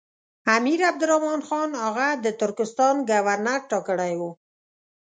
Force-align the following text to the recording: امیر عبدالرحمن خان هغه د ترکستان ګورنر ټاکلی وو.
امیر 0.57 0.79
عبدالرحمن 0.91 1.41
خان 1.47 1.69
هغه 1.83 2.07
د 2.23 2.25
ترکستان 2.41 2.95
ګورنر 3.09 3.59
ټاکلی 3.71 4.13
وو. 4.19 4.31